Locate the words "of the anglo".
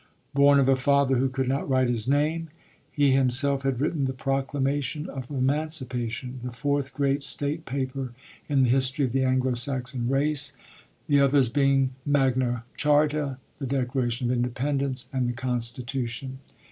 9.05-9.53